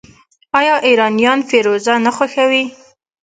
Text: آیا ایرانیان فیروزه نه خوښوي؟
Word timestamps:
آیا 0.59 0.75
ایرانیان 0.87 1.39
فیروزه 1.49 1.93
نه 2.05 2.11
خوښوي؟ 2.15 2.63